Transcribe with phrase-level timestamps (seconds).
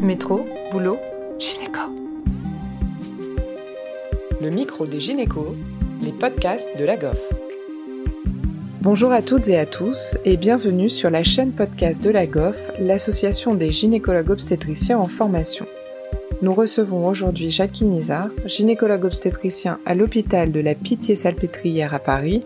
[0.00, 0.98] Métro, boulot,
[1.38, 1.80] gynéco.
[4.42, 5.54] Le micro des gynécos,
[6.02, 7.32] les podcasts de la GOF.
[8.82, 12.70] Bonjour à toutes et à tous et bienvenue sur la chaîne podcast de la GOF,
[12.78, 15.66] l'association des gynécologues obstétriciens en formation.
[16.42, 22.42] Nous recevons aujourd'hui Jacqueline Nizar, gynécologue obstétricien à l'hôpital de la Pitié-Salpêtrière à Paris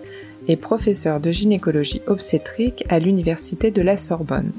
[0.46, 4.52] et professeur de gynécologie obstétrique à l'Université de la Sorbonne.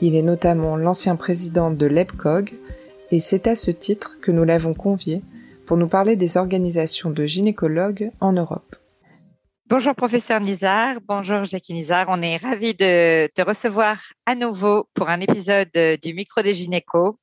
[0.00, 2.54] Il est notamment l'ancien président de l'EPCOG
[3.10, 5.22] et c'est à ce titre que nous l'avons convié
[5.66, 8.76] pour nous parler des organisations de gynécologues en Europe.
[9.66, 15.08] Bonjour professeur Nizar, bonjour Jackie Nizar, on est ravis de te recevoir à nouveau pour
[15.08, 15.68] un épisode
[16.00, 17.16] du micro des gynécos.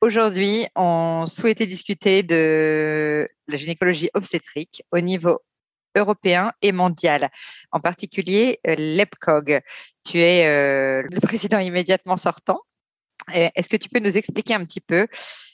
[0.00, 5.38] Aujourd'hui, on souhaitait discuter de la gynécologie obstétrique au niveau
[5.96, 7.28] européen et mondial,
[7.72, 9.60] en particulier euh, l'EPCOG.
[10.04, 12.60] Tu es euh, le président immédiatement sortant.
[13.32, 15.08] Est-ce que tu peux nous expliquer un petit peu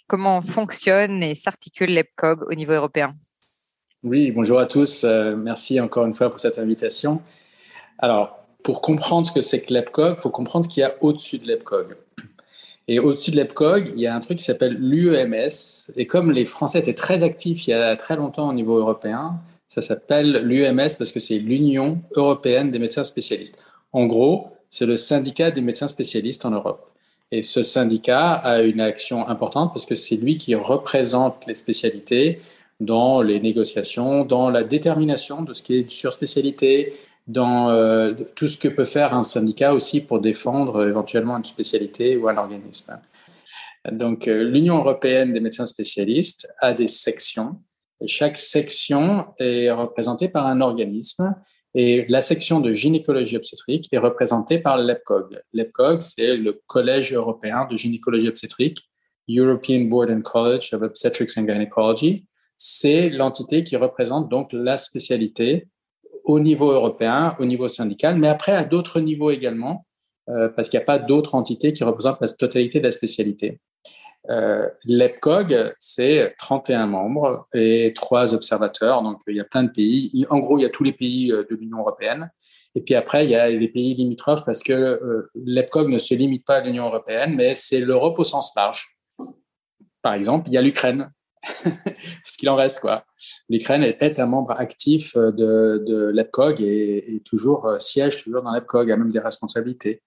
[0.07, 3.15] comment fonctionne et s'articule l'EPCOG au niveau européen?
[4.05, 5.05] Oui, bonjour à tous.
[5.05, 7.23] Euh, merci encore une fois pour cette invitation.
[7.99, 10.95] Alors, pour comprendre ce que c'est que l'EPCOG, il faut comprendre ce qu'il y a
[11.01, 11.97] au-dessus de l'EPCOG.
[12.89, 15.93] Et au-dessus de l'EPCOG, il y a un truc qui s'appelle l'UEMS.
[15.97, 19.41] Et comme les Français étaient très actifs il y a très longtemps au niveau européen,
[19.73, 23.59] ça s'appelle l'UMS parce que c'est l'Union européenne des médecins spécialistes.
[23.95, 26.91] En gros, c'est le syndicat des médecins spécialistes en Europe.
[27.31, 32.43] Et ce syndicat a une action importante parce que c'est lui qui représente les spécialités
[32.81, 36.93] dans les négociations, dans la détermination de ce qui est sur spécialité,
[37.27, 42.19] dans euh, tout ce que peut faire un syndicat aussi pour défendre éventuellement une spécialité
[42.19, 42.99] ou un organisme.
[43.91, 47.57] Donc, euh, l'Union européenne des médecins spécialistes a des sections
[48.07, 51.35] chaque section est représentée par un organisme.
[51.75, 55.41] Et la section de gynécologie obstétrique est représentée par l'EPCOG.
[55.55, 58.91] L'EPCOG, c'est le Collège européen de gynécologie obstétrique,
[59.29, 62.27] European Board and College of Obstetrics and Gynecology.
[62.59, 65.69] C'est l'entité qui représente donc la spécialité
[66.25, 69.87] au niveau européen, au niveau syndical, mais après à d'autres niveaux également,
[70.29, 73.59] euh, parce qu'il n'y a pas d'autres entités qui représentent la totalité de la spécialité.
[74.31, 79.03] Euh, L'EPCOG, c'est 31 membres et trois observateurs.
[79.03, 80.27] Donc, il y a plein de pays.
[80.31, 82.31] En gros, il y a tous les pays euh, de l'Union européenne.
[82.75, 86.15] Et puis après, il y a les pays limitrophes parce que euh, l'EPCOG ne se
[86.15, 88.97] limite pas à l'Union européenne, mais c'est l'Europe au sens large.
[90.03, 91.11] Par exemple, il y a l'Ukraine.
[91.65, 93.05] parce qu'il en reste, quoi.
[93.49, 99.11] L'Ukraine est un membre actif de, l'EPCOG et, toujours siège toujours dans l'EPCOG, a même
[99.11, 100.03] des responsabilités.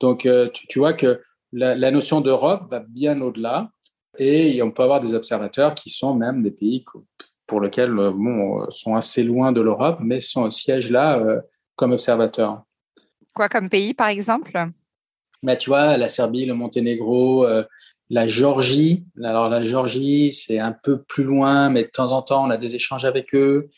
[0.00, 0.26] Donc,
[0.70, 1.20] tu vois que
[1.52, 3.70] la, notion d'Europe va bien au-delà
[4.18, 6.84] et on peut avoir des observateurs qui sont même des pays
[7.46, 11.18] pour lesquels euh, bon, euh, sont assez loin de l'Europe, mais sont au siège là
[11.18, 11.40] euh,
[11.74, 12.62] comme observateurs.
[13.34, 14.52] Quoi comme pays, par exemple?
[15.42, 17.46] Bah, Tu vois, la Serbie, le Monténégro,
[18.10, 19.06] la Géorgie.
[19.22, 22.56] Alors la Géorgie, c'est un peu plus loin, mais de temps en temps, on a
[22.56, 23.70] des échanges avec eux.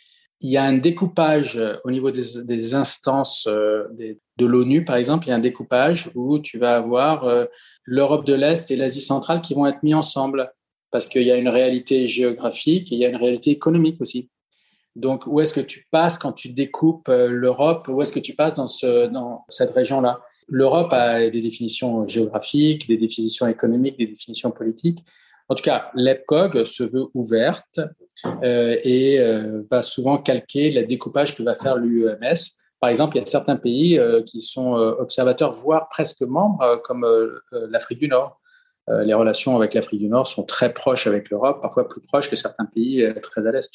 [0.43, 3.49] Il y a un découpage au niveau des, instances
[3.93, 7.45] des, de l'ONU, par exemple, il y a un découpage où tu vas avoir euh,
[7.85, 10.53] l'Europe de l'Est et l'Asie centrale qui vont être mis ensemble
[10.91, 14.29] parce qu'il y a une réalité géographique et il y a une réalité économique aussi.
[14.95, 17.89] Donc, où est-ce que tu passes quand tu découpes euh, l'Europe?
[17.89, 20.21] Où est-ce que tu passes dans, ce, dans cette région-là?
[20.49, 24.99] L'Europe a des définitions géographiques, des définitions économiques, des définitions politiques.
[25.53, 27.81] En tout cas, l'EPCOG se veut ouverte
[28.43, 29.19] euh, et
[29.71, 33.55] va souvent calquer le découpage que va faire l'UEMS par exemple, il y a certains
[33.55, 37.07] pays euh, qui sont euh, observateurs, voire presque membres, euh, comme
[37.71, 38.41] l'Afrique du Nord.
[38.89, 42.35] les relations avec l'Afrique du Nord sont très proches avec l'Europe, parfois plus proches que
[42.35, 43.71] certains pays très à l'Est.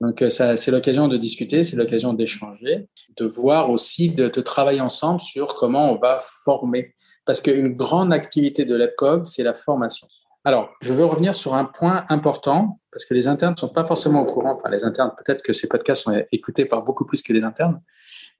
[0.00, 2.88] Donc, c'est l'occasion de discuter, c'est l'occasion d'échanger,
[3.18, 6.94] de voir aussi, de, de, travailler ensemble sur comment on va former.
[7.26, 10.08] Parce qu'une grande activité de l'EPCOG, c'est la formation.
[10.44, 13.86] Alors, je veux revenir sur un point important, parce que les internes ne sont pas
[13.86, 14.58] forcément au courant.
[14.58, 17.80] Enfin, les internes, peut-être que ces podcasts sont écoutés par beaucoup plus que les internes.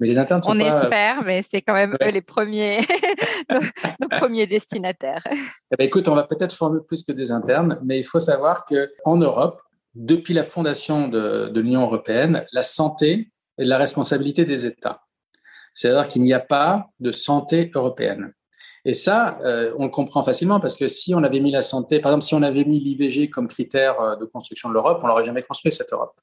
[0.00, 0.82] Mais les internes sont On pas...
[0.82, 2.80] espère, mais c'est quand même eux les premiers,
[3.50, 5.24] nos, premiers destinataires.
[5.72, 8.64] Eh bien, écoute, on va peut-être former plus que des internes, mais il faut savoir
[8.64, 9.60] qu'en Europe,
[9.94, 15.02] depuis la fondation de, de l'Union européenne, la santé est la responsabilité des États.
[15.74, 18.32] C'est-à-dire qu'il n'y a pas de santé européenne.
[18.86, 22.00] Et ça, euh, on le comprend facilement parce que si on avait mis la santé,
[22.00, 25.06] par exemple, si on avait mis l'IVG comme critère euh, de construction de l'Europe, on
[25.06, 26.14] n'aurait jamais construit cette Europe.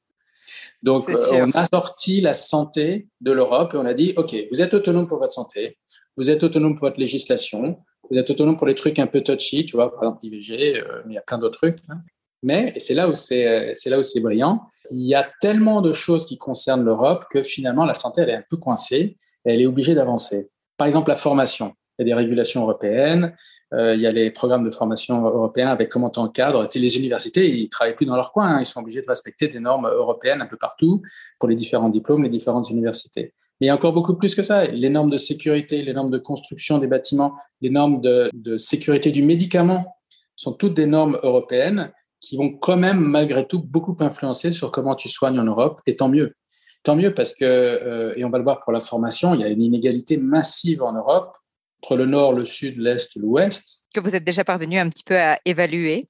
[0.84, 4.62] Donc, euh, on a sorti la santé de l'Europe et on a dit, OK, vous
[4.62, 5.78] êtes autonome pour votre santé,
[6.18, 7.80] vous êtes autonome pour votre législation,
[8.10, 11.13] vous êtes autonome pour les trucs un peu touchy, tu vois, par exemple l'IVG, mais
[11.13, 11.78] il y a plein d'autres trucs.
[11.90, 12.02] Hein.
[12.44, 15.81] Mais, et c'est là où c'est, c'est là où c'est brillant, il y a tellement
[15.81, 19.54] de choses qui concernent l'Europe que finalement, la santé, elle est un peu coincée et
[19.54, 20.50] elle est obligée d'avancer.
[20.78, 23.36] Par exemple, la formation il y a des régulations européennes,
[23.74, 26.68] il y a les programmes de formation européens avec comment tu encadres.
[26.75, 28.48] Les universités, ils ne travaillent plus dans leur coin.
[28.48, 28.59] Hein.
[28.59, 31.01] Ils sont obligés de respecter des normes européennes un peu partout
[31.39, 33.33] pour les différents diplômes, les différentes universités.
[33.59, 34.65] Mais il y a encore beaucoup plus que ça.
[34.65, 39.12] Les normes de sécurité, les normes de construction des bâtiments, les normes de, de sécurité
[39.12, 39.95] du médicament
[40.36, 44.95] sont toutes des normes européennes qui vont quand même, malgré tout, beaucoup influencer sur comment
[44.95, 45.80] tu soignes en Europe.
[45.86, 46.36] Et tant mieux.
[46.83, 49.44] Tant mieux parce que, euh, et on va le voir pour la formation, il y
[49.44, 51.38] a une inégalité massive en Europe
[51.81, 53.81] entre le nord, le sud, l'est, l'ouest.
[53.94, 56.07] Que vous êtes déjà parvenu un petit peu à évaluer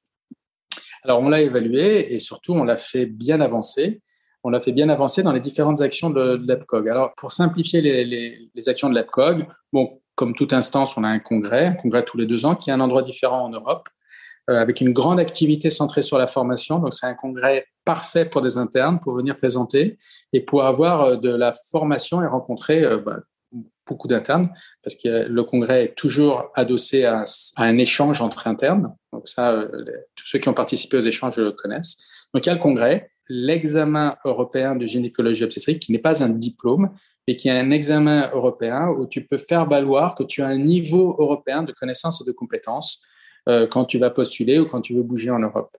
[1.04, 4.02] Alors, on l'a évalué et surtout, on l'a fait bien avancer.
[4.44, 6.90] On l'a fait bien avancer dans les différentes actions de, l'EPCOG.
[6.90, 11.08] Alors, pour simplifier les, les, les actions de l'EPCOG, bon, comme toute instance, on a
[11.08, 13.88] un congrès, un congrès tous les deux ans, qui est un endroit différent en Europe.
[14.50, 16.80] Euh, avec une grande activité centrée sur la formation.
[16.80, 20.00] Donc, c'est un congrès parfait pour des internes pour venir présenter
[20.34, 23.20] et pour avoir euh, de la formation et rencontrer euh, bah,
[23.92, 24.50] beaucoup d'internes
[24.84, 27.26] parce que le congrès est toujours adossé à,
[27.58, 28.96] un échange entre internes.
[29.14, 29.66] Donc, ça,
[30.16, 31.98] tous ceux qui ont participé aux échanges le connaissent.
[32.34, 36.30] Donc, il y a le congrès, l'examen européen de gynécologie obstétrique qui n'est pas un
[36.30, 36.90] diplôme,
[37.28, 40.58] mais qui est un examen européen où tu peux faire valoir que tu as un
[40.58, 43.04] niveau européen de connaissances et de compétences
[43.48, 45.76] euh, quand tu vas postuler ou quand tu veux bouger en Europe.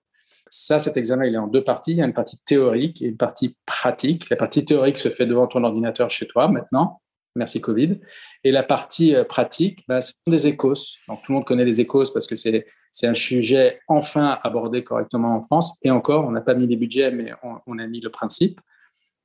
[0.49, 1.93] Ça, cet examen, il est en deux parties.
[1.93, 4.31] Il y a une partie théorique et une partie pratique.
[4.31, 7.01] La partie théorique se fait devant ton ordinateur chez toi maintenant.
[7.34, 7.99] Merci Covid.
[8.44, 10.75] Et la partie euh, pratique, bah, ce sont des échos.
[11.08, 14.84] Donc, tout le monde connaît les échos parce que c'est, c'est un sujet enfin abordé
[14.84, 15.79] correctement en France.
[15.82, 17.32] Et encore, on n'a pas mis les budgets, mais
[17.67, 18.61] on, a mis le principe.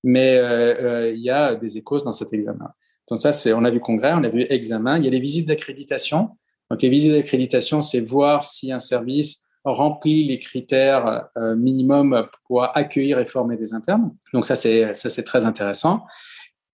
[0.04, 2.72] Mais euh, il y a des échos dans cet examen.
[3.10, 4.98] Donc ça, c'est, on a vu congrès, on a vu examen.
[4.98, 6.32] Il y a les visites d'accréditation.
[6.70, 12.64] Donc, les visites d'accréditation, c'est voir si un service remplit les critères euh, minimums pour
[12.78, 14.14] accueillir et former des internes.
[14.34, 16.06] Donc, ça, c'est, ça, c'est très intéressant.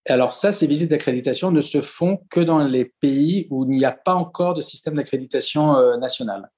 [0.07, 3.85] Alors, ça, ces visites d'accréditation ne se font que dans les pays où il n'y
[3.85, 6.51] a pas encore de système d'accréditation euh, national.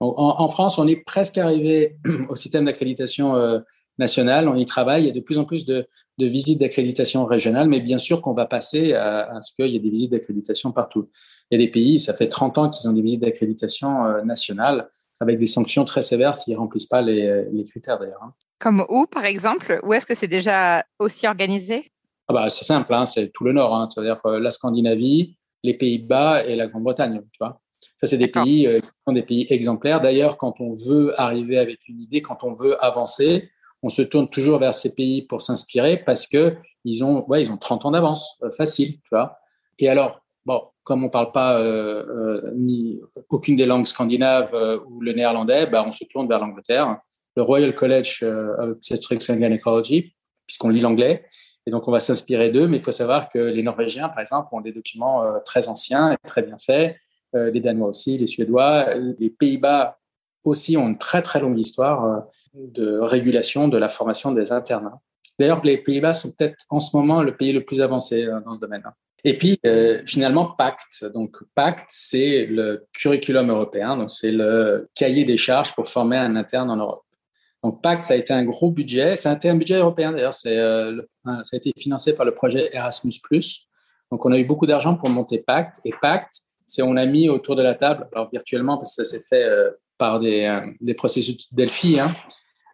[0.00, 1.96] en, France, on est presque arrivé
[2.28, 3.60] au système d'accréditation euh,
[3.98, 4.48] national.
[4.48, 5.04] On y travaille.
[5.04, 5.86] Il y a de plus en plus de,
[6.18, 9.88] visites d'accréditation régionales, mais bien sûr qu'on va passer à, ce qu'il y ait des
[9.88, 11.08] visites d'accréditation partout.
[11.50, 14.22] Il y a des pays, ça fait 30 ans qu'ils ont des visites d'accréditation euh,
[14.22, 18.22] nationales avec des sanctions très sévères s'ils ne remplissent pas les, critères d'ailleurs.
[18.22, 18.34] Hein.
[18.58, 19.80] Comme où, par exemple?
[19.82, 21.90] Où est-ce que c'est déjà aussi organisé?
[22.30, 25.74] Ah bah, C'est simple, hein, c'est tout le Nord, hein, c'est-à-dire euh, la Scandinavie, les
[25.74, 27.20] Pays-Bas et la Grande-Bretagne.
[27.32, 27.60] Tu vois
[27.96, 30.02] ça, c'est des pays euh, qui sont des pays exemplaires.
[30.02, 33.50] D'ailleurs, quand on veut arriver avec une idée, quand on veut avancer,
[33.82, 37.50] on se tourne toujours vers ces pays pour s'inspirer parce que ils ont, ouais, ils
[37.50, 39.38] ont 30 ans d'avance, facile, tu vois.
[39.78, 44.54] Et alors, bon, comme on ne parle pas euh, euh, ni aucune des langues scandinaves
[44.54, 46.98] euh, ou le néerlandais, bah, on se tourne vers l'Angleterre.
[47.36, 50.14] Le Royal College of Obstetrics and Gynecology,
[50.46, 51.24] puisqu'on lit l'anglais.
[51.66, 52.66] Et donc, on va s'inspirer d'eux.
[52.66, 56.16] Mais il faut savoir que les Norvégiens, par exemple, ont des documents très anciens et
[56.26, 56.96] très bien faits.
[57.34, 58.94] les Danois aussi, les Suédois.
[58.94, 59.98] Les Pays-Bas
[60.44, 64.90] aussi ont une très, très longue histoire de régulation de la formation des internes.
[65.38, 68.60] D'ailleurs, les Pays-Bas sont peut-être en ce moment le pays le plus avancé dans ce
[68.60, 68.82] domaine.
[69.24, 71.04] Et puis, euh, finalement, PACT.
[71.12, 76.36] Donc, PACT, c'est le curriculum européen, donc c'est le cahier des charges pour former un
[76.36, 77.04] interne en Europe.
[77.62, 79.26] Donc, PACT, ça a été un gros budget.
[79.26, 80.34] A été un budget européen, d'ailleurs.
[80.34, 83.20] C'est, euh, ça a été financé par le projet Erasmus+.
[84.10, 85.80] Donc, on a eu beaucoup d'argent pour monter PACT.
[85.84, 89.10] Et PACT, c'est on a mis autour de la table, alors virtuellement, parce que ça
[89.10, 92.10] s'est fait euh, par des, des processus Delphi, hein,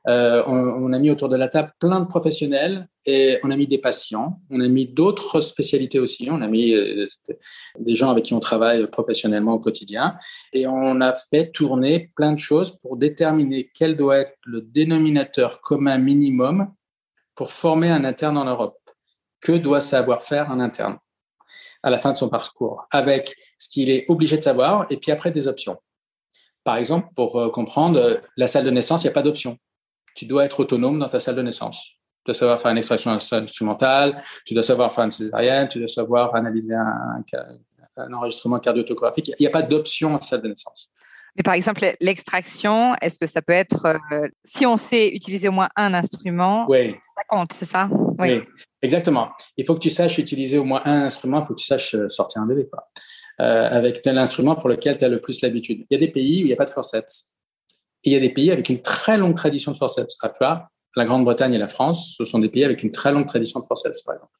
[0.09, 3.67] euh, on, a mis autour de la table plein de professionnels et on a mis
[3.67, 7.05] des patients, on a mis d'autres spécialités aussi, on a mis euh,
[7.81, 10.17] des gens avec qui on travaille professionnellement au quotidien
[10.53, 15.61] et on a fait tourner plein de choses pour déterminer quel doit être le dénominateur
[15.61, 16.73] commun minimum
[17.35, 18.79] pour former un interne en Europe.
[19.41, 20.99] Que doit savoir faire un interne
[21.83, 25.11] à la fin de son parcours avec ce qu'il est obligé de savoir et puis
[25.11, 25.79] après des options.
[26.63, 29.59] Par exemple, pour euh, comprendre la salle de naissance, il n'y a pas d'option
[30.17, 31.93] tu dois être autonome dans ta salle de naissance.
[32.25, 35.87] Tu dois savoir faire une extraction instrumentale, tu dois savoir faire une césarienne, tu dois
[35.87, 37.23] savoir analyser un,
[38.13, 39.31] enregistrement cardiotographique.
[39.39, 40.91] Il n'y a pas d'option en salle de naissance.
[41.37, 45.53] Mais par exemple, l'extraction, est-ce que ça peut être, euh, si on sait utiliser au
[45.53, 46.93] moins un instrument, oui.
[47.15, 47.91] ça compte, c'est ça?
[48.19, 48.41] Oui.
[48.81, 49.29] exactement.
[49.59, 51.95] Il faut que tu saches utiliser au moins un instrument, il faut que tu saches
[51.95, 52.89] euh, sortir un bébé quoi.
[53.43, 55.85] Euh, avec tel instrument pour lequel tu as le plus l'habitude.
[55.91, 57.36] Il y a des pays où il n'y a pas de forceps
[58.07, 60.17] il y a des pays avec une très longue tradition de forceps.
[60.23, 63.27] À part la Grande-Bretagne et la France, ce sont des pays avec une très longue
[63.27, 64.33] tradition de forceps, par exemple.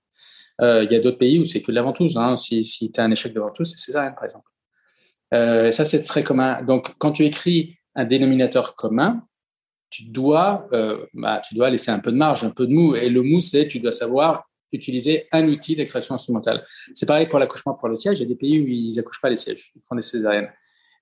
[0.63, 2.17] Euh, il y a d'autres pays où c'est que de la ventouse.
[2.17, 2.37] Hein.
[2.37, 4.49] Si, si tu as un échec de ventouse, c'est césarienne, par exemple.
[5.35, 6.63] Euh, ça, c'est très commun.
[6.63, 9.23] Donc, quand tu écris un dénominateur commun,
[9.91, 12.95] tu dois, euh, bah, tu dois laisser un peu de marge, un peu de mou.
[12.97, 16.65] Et le mou, c'est tu dois savoir utiliser un outil d'extraction instrumentale.
[16.95, 18.19] C'est pareil pour l'accouchement pour le siège.
[18.19, 20.51] Il y a des pays où ils accouchent pas les sièges, ils prennent des césariennes.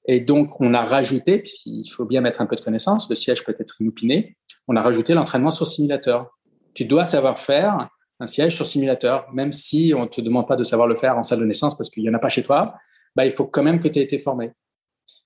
[0.07, 3.45] Et donc, on a rajouté, puisqu'il faut bien mettre un peu de connaissance, le siège
[3.45, 4.37] peut être inopiné,
[4.69, 6.39] on a rajouté l'entraînement sur simulateur.
[6.75, 7.89] Tu dois savoir faire
[8.21, 11.17] un siège sur simulateur, même si on ne te demande pas de savoir le faire
[11.17, 12.75] en salle de naissance parce qu'il n'y en a pas chez toi,
[13.17, 14.53] bah, il faut quand même que tu aies été formé.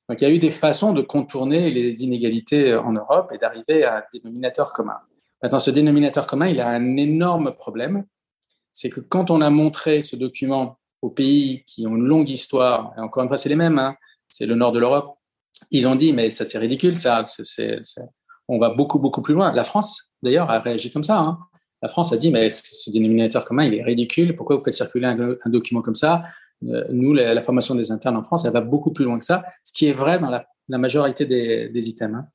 [0.09, 3.85] Donc, il y a eu des façons de contourner les inégalités en Europe et d'arriver
[3.85, 4.97] à un dénominateur commun.
[5.43, 8.05] Maintenant, ce dénominateur commun, il a un énorme problème.
[8.73, 12.93] C'est que quand on a montré ce document aux pays qui ont une longue histoire,
[12.97, 13.97] et encore une fois, c'est les mêmes, hein,
[14.29, 15.19] c'est le nord de l'Europe,
[15.71, 17.25] ils ont dit, mais ça c'est ridicule, ça,
[18.49, 19.53] on va beaucoup, beaucoup plus loin.
[19.53, 21.19] La France, d'ailleurs, a réagi comme ça.
[21.19, 21.39] Hein.
[21.83, 25.07] La France a dit, mais ce dénominateur commun, il est ridicule, pourquoi vous faites circuler
[25.07, 26.25] un, document comme ça?
[26.67, 29.45] Euh, Nous, la, formation des internes en France, elle va beaucoup plus loin que ça,
[29.63, 30.47] ce qui est vrai dans la,
[30.79, 32.17] majorité des, items.
[32.17, 32.27] Hein.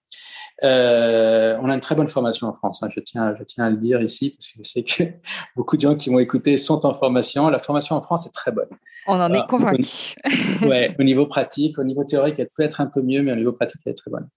[0.64, 2.84] Euh, on a une très bonne formation en France.
[2.84, 2.90] Hein.
[2.90, 5.04] Je, tiens, je tiens à le dire ici parce que je sais que
[5.56, 7.50] beaucoup de gens qui m'ont écouté sont en formation.
[7.50, 8.70] La formation en France est très bonne.
[9.08, 10.16] On en est convaincu.
[10.62, 13.36] ouais, au niveau pratique, au niveau théorique, elle peut être un peu mieux, mais au
[13.36, 14.30] niveau pratique, elle est très bonne.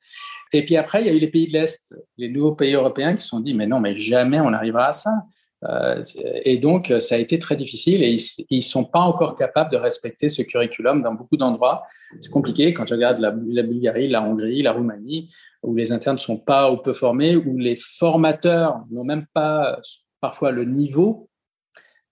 [0.52, 3.12] Et puis après, il y a eu les pays de l'Est, les nouveaux pays européens
[3.12, 5.12] qui se sont dit, mais non, mais jamais on arrivera à ça.
[5.64, 6.02] Euh,
[6.44, 8.16] et donc, ça a été très difficile et
[8.50, 11.84] ils ne sont pas encore capables de respecter ce curriculum dans beaucoup d'endroits.
[12.20, 15.30] C'est compliqué quand tu regardes la, Bulgarie, la Hongrie, la Roumanie,
[15.62, 19.80] où les internes ne sont pas ou peu formés, où les formateurs n'ont même pas
[20.20, 21.28] parfois le niveau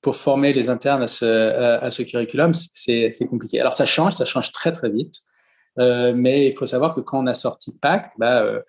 [0.01, 3.61] pour former les internes à ce, curriculum, c'est compliqué.
[3.61, 5.15] Alors ça change, ça change très très vite.
[5.79, 8.61] Euh, mais il faut savoir que quand on a sorti Pacte, bah, euh,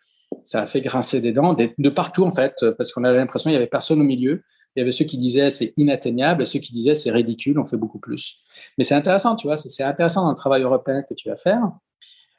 [0.43, 3.53] ça a fait grincer des dents de, partout en fait, parce qu'on avait l'impression qu'il
[3.53, 4.43] y avait personne au milieu.
[4.75, 7.65] Il y avait ceux qui disaient c'est inatteignable et ceux qui disaient c'est ridicule, on
[7.65, 8.39] fait beaucoup plus.
[8.77, 11.71] Mais c'est intéressant, tu vois, c'est intéressant dans le travail européen que tu vas faire,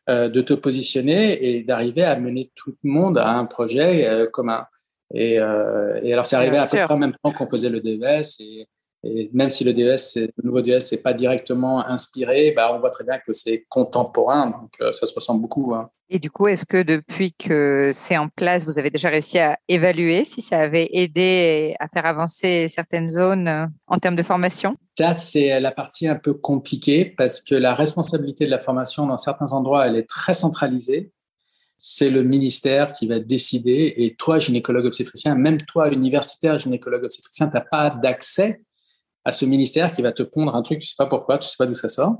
[0.08, 4.26] euh, de te positionner et d'arriver à mener tout le monde à un projet euh,
[4.26, 4.66] commun.
[5.14, 7.80] Et, euh, et, alors, c'est arrivé à peu près en même temps qu'on faisait le
[7.80, 8.68] DVS et,
[9.14, 12.90] et même si le DS, le nouveau DS, n'est pas directement inspiré, bah, on voit
[12.90, 15.74] très bien que c'est contemporain, donc euh, ça se ressemble beaucoup.
[15.74, 15.90] Hein.
[16.08, 19.58] Et du coup, est-ce que depuis que c'est en place, vous avez déjà réussi à
[19.68, 24.76] évaluer si ça avait aidé à faire avancer certaines zones euh, en termes de formation?
[24.96, 29.16] Ça, c'est la partie un peu compliquée parce que la responsabilité de la formation dans
[29.16, 31.10] certains endroits, elle est très centralisée.
[31.76, 33.94] C'est le ministère qui va décider.
[33.96, 38.60] Et toi, gynécologue obstétricien, même toi, universitaire gynécologue obstétricien, tu n'as pas d'accès
[39.26, 41.56] à ce ministère qui va te pondre un truc, tu sais pas pourquoi, tu sais
[41.58, 42.16] pas d'où ça sort.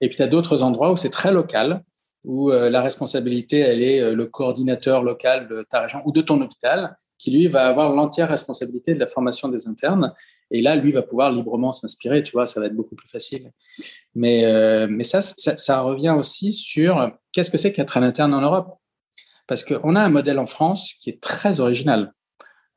[0.00, 1.84] Et puis tu as d'autres endroits où c'est très local,
[2.24, 6.20] où euh, la responsabilité, elle est euh, le coordinateur local de ta région ou de
[6.20, 10.12] ton hôpital, qui lui va avoir l'entière responsabilité de la formation des internes.
[10.50, 13.52] Et là, lui va pouvoir librement s'inspirer, tu vois, ça va être beaucoup plus facile.
[14.16, 18.40] Mais, euh, ça, ça, ça, revient aussi sur qu'est-ce que c'est qu'être un interne en
[18.40, 18.78] Europe?
[19.46, 22.12] Parce qu'on a un modèle en France qui est très original.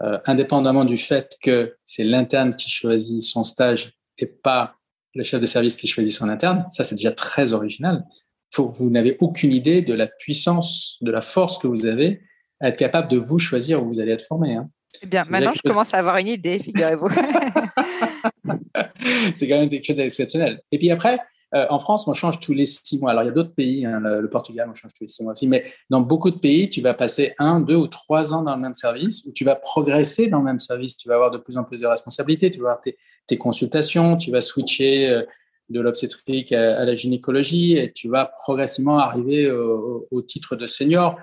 [0.04, 4.78] Euh, indépendamment du fait que c'est l'interne qui choisit son stage et pas
[5.14, 8.04] le chef de service qui choisit son interne, ça c'est déjà très original.
[8.52, 12.24] Faut, vous n'avez aucune idée de la puissance, de la force que vous avez
[12.60, 14.56] à être capable de vous choisir où vous allez être formé.
[14.56, 14.72] Hein.
[15.04, 17.10] Eh bien, maintenant, je commence à avoir une idée, figurez-vous.
[19.36, 20.62] c'est quand même quelque chose d'exceptionnel.
[20.72, 21.20] Et puis après,
[21.54, 23.12] euh, en France, on change tous les six mois.
[23.12, 25.34] Alors, il y a d'autres pays, hein, le, Portugal, on change tous les six mois
[25.34, 28.56] aussi, mais dans beaucoup de pays, tu vas passer un, deux ou trois ans dans
[28.56, 31.38] le même service, où tu vas progresser dans le même service, tu vas avoir de
[31.38, 32.98] plus en plus de responsabilités, tu vas avoir tes,
[33.38, 35.24] consultations, tu vas switcher euh,
[35.70, 41.18] de l'obstétrique à, la gynécologie, et tu vas progressivement arriver au, titre de senior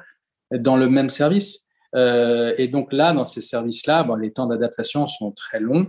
[0.50, 1.68] dans le même service.
[1.94, 5.88] Euh, et donc là, dans ces services-là, bon, les temps d'adaptation sont très longs.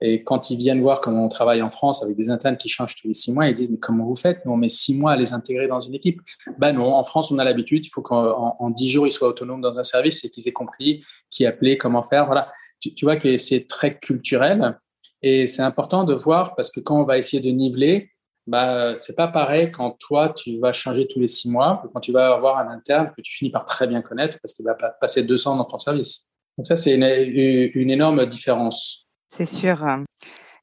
[0.00, 2.94] Et quand ils viennent voir comment on travaille en France avec des internes qui changent
[2.94, 4.44] tous les six mois, ils disent mais comment vous faites?
[4.44, 6.20] Nous on met six mois à les intégrer dans une équipe.
[6.58, 7.84] Ben non, en France on a l'habitude.
[7.84, 11.04] Il faut qu'en dix jours ils soient autonomes dans un service et qu'ils aient compris
[11.30, 12.26] qui appeler, comment faire.
[12.26, 12.52] Voilà.
[12.80, 14.78] Tu, vois que c'est très culturel
[15.20, 18.10] et c'est important de voir parce que quand on va essayer de niveler,
[18.46, 22.00] bah c'est pas pareil quand toi tu vas changer tous les six mois que quand
[22.00, 24.74] tu vas avoir un interne que tu finis par très bien connaître parce qu'il va
[24.74, 26.30] passer 200 dans ton service.
[26.56, 29.07] Donc ça c'est une énorme différence.
[29.28, 29.86] C'est sûr.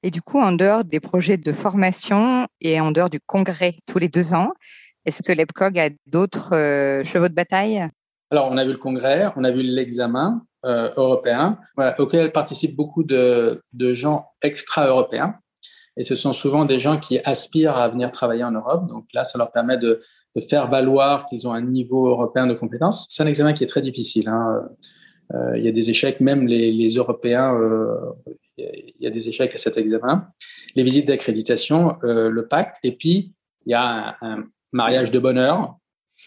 [0.03, 3.99] Et du coup, en dehors des projets de formation et en dehors du congrès tous
[3.99, 4.51] les deux ans,
[5.05, 7.87] est-ce que l'EPCOG a d'autres euh, chevaux de bataille?
[8.31, 11.59] Alors, on a vu le congrès, on a vu l'examen euh, européen,
[11.99, 13.61] auquel participent beaucoup de,
[13.93, 15.35] gens extra-européens.
[15.95, 18.87] Et ce sont souvent des gens qui aspirent à venir travailler en Europe.
[18.87, 20.01] Donc là, ça leur permet de,
[20.49, 23.07] faire valoir qu'ils ont un niveau européen de compétences.
[23.09, 24.27] C'est un examen qui est très difficile.
[24.27, 24.67] Hein.
[25.33, 27.55] Euh, il y a des échecs, même les Européens
[28.57, 30.27] il y a des échecs à cet examen,
[30.75, 33.33] les visites d'accréditation, euh, le pacte, et puis
[33.65, 35.77] il y a un, mariage de bonheur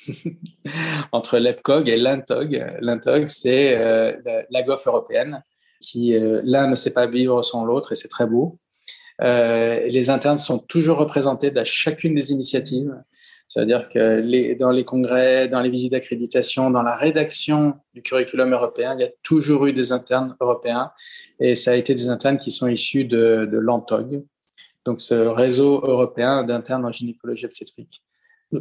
[1.13, 2.79] entre l'EPCOG et l'INTOG.
[2.81, 4.17] L'INTOG, c'est euh,
[4.49, 5.43] la GOF européenne,
[5.83, 8.59] qui euh, l'un ne sait pas vivre sans l'autre, et c'est très beau.
[9.21, 12.95] les internes sont toujours représentés dans chacune des initiatives.
[13.49, 18.53] C'est-à-dire que les, dans les congrès, dans les visites d'accréditation, dans la rédaction du curriculum
[18.53, 20.91] européen, il y a toujours eu des internes européens
[21.41, 24.23] et ça a été des internes qui sont issus de, de l'ANTOG,
[24.85, 28.03] donc ce réseau européen d'internes en gynécologie obstétrique.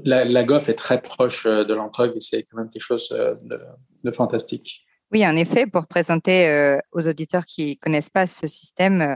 [0.03, 3.09] La, la, GOF est très proche euh, de l'ANTOG et c'est quand même quelque chose
[3.13, 3.59] euh, de,
[4.03, 4.86] de fantastique.
[5.13, 9.15] Oui, en effet, pour présenter euh, aux auditeurs qui connaissent pas ce système, euh,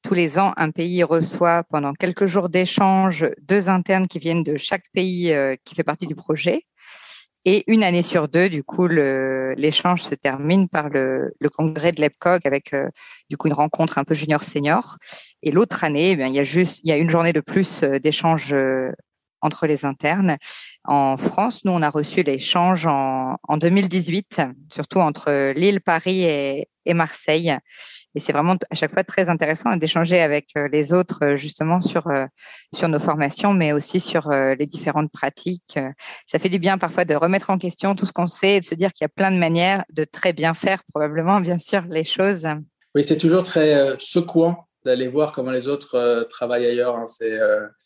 [0.00, 4.56] tous les ans, un pays reçoit pendant quelques jours d'échange deux internes qui viennent de
[4.56, 6.62] chaque pays euh, qui fait partie du projet.
[7.44, 12.42] Et une année sur deux, du coup, l'échange se termine par le, congrès de l'EPCOG
[12.44, 12.72] avec
[13.28, 14.96] du coup une rencontre un peu junior-senior.
[15.42, 17.80] Et l'autre année, eh il y a juste, il y a une journée de plus
[17.80, 18.54] d'échange
[19.42, 20.38] entre les internes.
[20.84, 26.68] En France, nous, on a reçu l'échange en, en 2018, surtout entre Lille, Paris et,
[26.86, 27.56] et Marseille.
[28.14, 31.80] Et c'est vraiment à chaque fois très intéressant d'échanger avec euh, les autres euh, justement
[31.80, 32.26] sur euh,
[32.74, 35.78] sur nos formations, mais aussi sur les différentes pratiques.
[36.26, 38.64] Ça fait du bien parfois de remettre en question tout ce qu'on sait et de
[38.64, 41.82] se dire qu'il y a plein de manières de très bien faire probablement, bien sûr,
[41.90, 42.46] les choses.
[42.94, 46.96] Oui, c'est toujours très secouant d'aller voir comment les autres travaillent ailleurs.
[46.96, 47.06] Hein.
[47.06, 47.38] C'est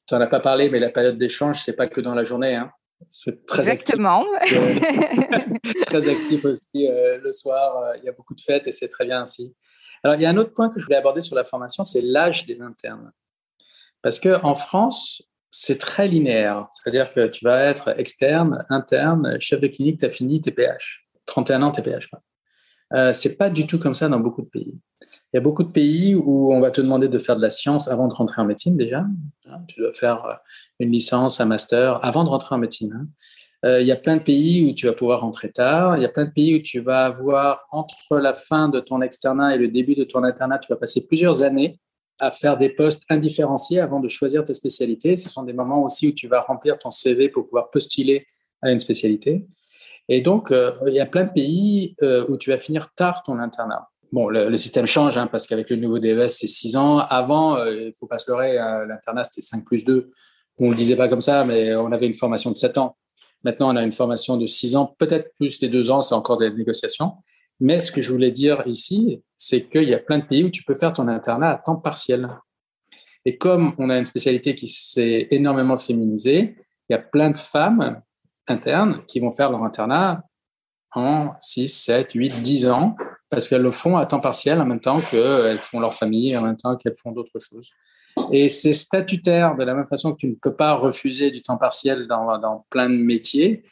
[0.07, 2.55] tu n'en as pas parlé, mais la période d'échange, c'est pas que dans la journée.
[2.55, 2.71] Hein.
[3.09, 4.25] C'est très Exactement.
[4.41, 5.83] Actif.
[5.87, 7.77] très actif aussi euh, le soir.
[7.79, 9.55] Euh, il y a beaucoup de fêtes et c'est très bien ainsi.
[10.05, 12.03] Alors, il y a un autre point que je voulais aborder sur la formation, c'est
[12.03, 13.13] l'âge des internes.
[14.03, 16.69] Parce qu'en France, c'est très linéaire.
[16.71, 21.09] C'est-à-dire que tu vas être externe, interne, chef de clinique, tu as fini TPH.
[21.27, 22.09] 31 ans TPH.
[22.93, 24.79] Euh, c'est pas du tout comme ça dans beaucoup de pays.
[25.37, 27.51] Il y a beaucoup de pays où on va te demander de faire de la
[27.51, 29.05] science avant de rentrer en médecine déjà.
[29.69, 30.33] Tu dois faire euh,
[30.81, 32.95] une licence, un master avant de rentrer en médecine.
[32.99, 33.07] Hein.
[33.67, 35.99] Euh, il y a plein de pays où tu vas pouvoir rentrer tard.
[35.99, 39.03] Il y a plein de pays où tu vas avoir, entre la fin de ton
[39.03, 41.81] externat et le début de ton internat, tu vas passer plusieurs années
[42.19, 45.19] à faire des postes indifférenciés avant de choisir tes spécialités.
[45.19, 48.27] Ce sont des moments aussi où tu vas remplir ton CV pour pouvoir postuler
[48.63, 49.47] à une spécialité.
[50.09, 53.39] Et donc, euh, il y a plein de pays où tu vas finir tard ton
[53.39, 53.91] internat.
[54.13, 56.99] Bon, le, système change hein, parce qu'avec le nouveau DES, c'est 6 ans.
[56.99, 60.11] Avant, euh, il ne faut pas se leurrer, euh, l'internat, c'était 5 plus 2.
[60.59, 62.97] On ne le disait pas comme ça, mais on avait une formation de 7 ans.
[63.43, 66.39] Maintenant, on a une formation de 6 ans, peut-être plus les 2 ans, c'est encore
[66.39, 67.13] des négociations.
[67.61, 70.51] Mais ce que je voulais dire ici, c'est qu'il y a plein de pays où
[70.51, 72.29] tu peux faire ton internat à temps partiel.
[73.25, 76.57] Et comme on a une spécialité qui s'est énormément féminisée,
[76.89, 78.01] il y a plein de femmes
[78.47, 80.23] internes qui vont faire leur internat
[80.95, 82.97] en 6, 7, 8, 10 ans
[83.37, 86.41] parce qu'elles le font à temps partiel en même temps qu'elles font leur famille, en
[86.41, 87.71] même temps qu'elles font d'autres choses.
[88.33, 91.59] Et c'est statutaire de la même façon que tu ne peux pas refuser du temps
[91.59, 93.63] partiel dans, dans plein de métiers.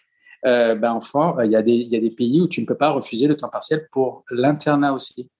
[0.44, 2.66] Euh, ben enfin, il y, a des, il y a des pays où tu ne
[2.66, 5.30] peux pas refuser le temps partiel pour l'internat aussi.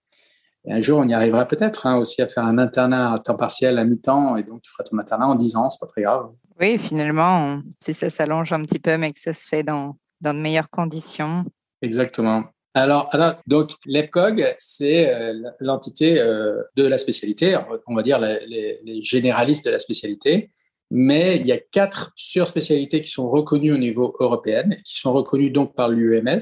[0.65, 3.37] Et un jour, on y arrivera peut-être hein, aussi à faire un internat à temps
[3.37, 6.01] partiel à mi-temps, et donc tu feras ton internat en 10 ans, c'est pas très
[6.01, 6.31] grave.
[6.59, 10.33] Oui, finalement, si ça s'allonge un petit peu, mais que ça se fait dans, dans
[10.33, 11.45] de meilleures conditions.
[11.83, 12.45] Exactement.
[12.77, 13.09] Alors,
[13.47, 17.57] donc l'EPCOG, c'est euh, l'entité euh, de la spécialité,
[17.87, 20.51] on va dire les, généralistes de la spécialité,
[20.91, 25.53] mais il y a quatre surspécialités qui sont reconnues au niveau européen, qui sont reconnues
[25.53, 26.41] donc par l'UMS.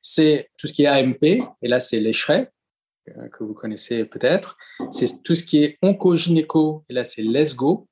[0.00, 2.46] C'est tout ce qui est AMP, et là c'est l'ECHRE,
[3.32, 4.56] que vous connaissez peut-être.
[4.92, 7.88] C'est tout ce qui est oncogynéco, et là c'est l'ESGO.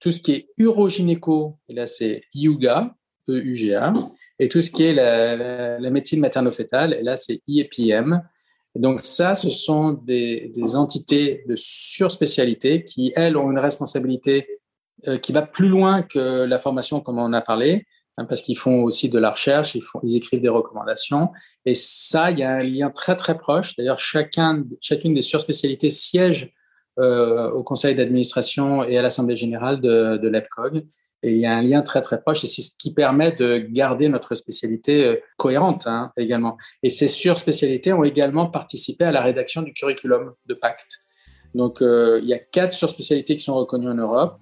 [0.00, 2.96] Tout ce qui est urogynéco, et là c'est IUGA,
[3.28, 3.92] EUGA
[4.40, 8.22] et tout ce qui est la, médecine materno-fétale, et là, c'est IEPM.
[8.74, 14.48] donc ça, ce sont des, entités de surspécialité qui, elles, ont une responsabilité
[15.06, 18.56] euh, qui va plus loin que la formation, comme on a parlé, hein, parce qu'ils
[18.56, 21.28] font aussi de la recherche, ils écrivent des recommandations.
[21.66, 23.76] Et ça, il y a un lien très, très proche.
[23.76, 26.54] D'ailleurs, chacun, chacune des surspécialités siège
[26.98, 30.86] euh, au conseil d'administration et à l'assemblée générale de, de l'EPCOG.
[31.22, 33.58] Et il y a un lien très très proche et c'est ce qui permet de
[33.58, 36.56] garder notre spécialité euh, cohérente hein, également.
[36.82, 41.00] Et ces surspécialités ont également participé à la rédaction du curriculum de Pacte.
[41.54, 44.38] Donc euh, il y a quatre surspécialités qui sont reconnues en Europe.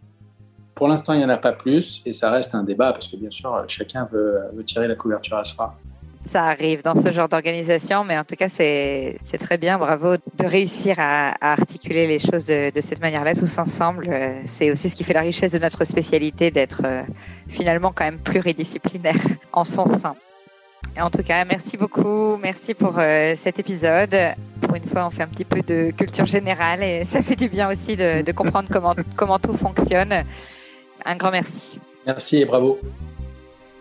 [0.77, 3.17] Pour l'instant, il n'y en a pas plus et ça reste un débat parce que
[3.17, 5.77] bien sûr, chacun veut, veut tirer la couverture à soi
[6.29, 9.79] ça arrive dans ce genre d'organisation, mais en tout cas, c'est très bien.
[9.79, 14.09] Bravo de réussir à, articuler les choses de, cette manière-là, tous ensemble.
[14.11, 17.03] Euh, c'est aussi ce qui fait la richesse de notre spécialité, d'être euh,
[17.49, 19.15] finalement quand même pluridisciplinaire
[19.53, 20.15] en son sein.
[21.01, 22.37] En tout cas, merci beaucoup.
[22.37, 24.15] Merci pour euh, cet épisode.
[24.61, 27.49] Pour une fois, on fait un petit peu de culture générale et ça fait du
[27.49, 28.69] bien aussi de, comprendre
[29.17, 30.25] comment tout fonctionne.
[31.05, 31.81] Un grand merci.
[32.07, 32.79] Merci et bravo.